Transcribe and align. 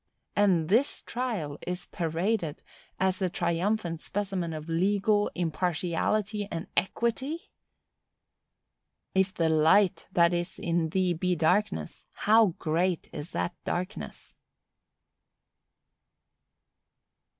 And 0.35 0.67
this 0.67 1.03
trial 1.03 1.59
is 1.67 1.85
paraded 1.85 2.63
as 2.99 3.21
a 3.21 3.29
triumphant 3.29 4.01
specimen 4.01 4.51
of 4.51 4.67
legal 4.67 5.29
impartiality 5.35 6.47
and 6.49 6.65
equity! 6.75 7.51
"If 9.13 9.31
the 9.31 9.47
light 9.49 10.07
that 10.11 10.33
is 10.33 10.57
in 10.57 10.89
thee 10.89 11.13
be 11.13 11.35
darkness, 11.35 12.03
how 12.15 12.55
great 12.57 13.09
is 13.13 13.29
that 13.29 13.53
darkness!" 13.63 14.33